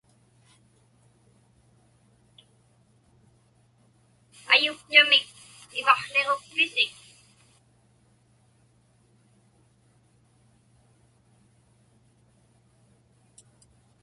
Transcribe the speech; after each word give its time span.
Ayuktamik 4.53 5.27
ivaqłiġukpisik? 5.79 6.95